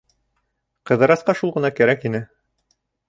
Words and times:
Ҡыҙырасҡа 0.91 1.35
шул 1.41 1.53
ғына 1.59 1.71
кәрәк 1.81 2.09
ине. 2.11 2.23